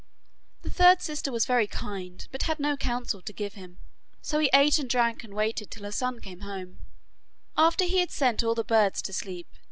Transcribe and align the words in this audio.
The 0.63 0.71
third 0.71 1.03
sister 1.03 1.31
was 1.31 1.45
very 1.45 1.67
kind, 1.67 2.27
but 2.31 2.41
had 2.41 2.59
no 2.59 2.75
counsel 2.75 3.21
to 3.21 3.31
give 3.31 3.53
him, 3.53 3.77
so 4.19 4.39
he 4.39 4.49
ate 4.51 4.79
and 4.79 4.89
drank 4.89 5.23
and 5.23 5.35
waited 5.35 5.69
till 5.69 5.83
her 5.83 5.91
son 5.91 6.19
came 6.21 6.39
home, 6.39 6.79
after 7.55 7.85
he 7.85 7.99
had 7.99 8.09
sent 8.09 8.41
all 8.41 8.55
the 8.55 8.63
birds 8.63 9.03
to 9.03 9.13
sleep. 9.13 9.47